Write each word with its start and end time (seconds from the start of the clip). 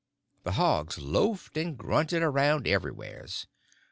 The 0.45 0.53
hogs 0.53 0.97
loafed 0.97 1.57
and 1.57 1.77
grunted 1.77 2.23
around 2.23 2.65
everywheres. 2.67 3.45